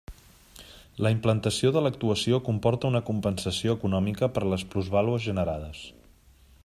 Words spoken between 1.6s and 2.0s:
de